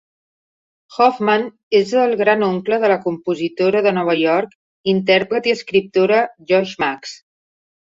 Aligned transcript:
Hoffman 0.95 1.45
és 1.81 1.91
el 2.05 2.15
gran 2.23 2.47
oncle 2.49 2.81
de 2.85 2.91
la 2.93 2.97
compositora 3.05 3.85
de 3.89 3.95
Nova 4.01 4.19
York, 4.25 4.59
intèrpret 4.99 5.55
i 5.55 5.59
escriptora 5.61 6.23
Josh 6.53 6.79
Max. 6.89 7.19